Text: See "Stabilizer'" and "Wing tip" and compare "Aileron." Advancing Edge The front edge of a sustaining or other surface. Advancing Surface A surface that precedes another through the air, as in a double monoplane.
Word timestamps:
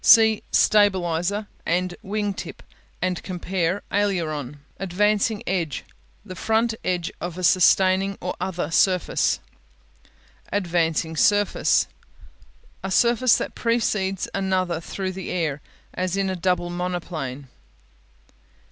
See 0.03 0.41
"Stabilizer'" 0.51 1.45
and 1.63 1.93
"Wing 2.01 2.33
tip" 2.33 2.63
and 3.03 3.21
compare 3.21 3.83
"Aileron." 3.93 4.61
Advancing 4.79 5.43
Edge 5.45 5.83
The 6.25 6.33
front 6.35 6.73
edge 6.83 7.11
of 7.21 7.37
a 7.37 7.43
sustaining 7.43 8.17
or 8.19 8.33
other 8.41 8.71
surface. 8.71 9.39
Advancing 10.51 11.15
Surface 11.15 11.85
A 12.83 12.89
surface 12.89 13.37
that 13.37 13.53
precedes 13.53 14.27
another 14.33 14.79
through 14.81 15.11
the 15.11 15.29
air, 15.29 15.61
as 15.93 16.17
in 16.17 16.31
a 16.31 16.35
double 16.35 16.71
monoplane. 16.71 17.47